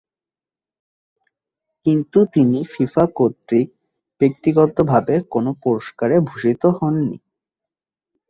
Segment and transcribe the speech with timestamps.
[1.85, 3.67] কিন্তু তিনি ফিফা কর্তৃক
[4.21, 7.17] ব্যক্তিগতভাবে কোন পুরস্কারে ভূষিত হননি।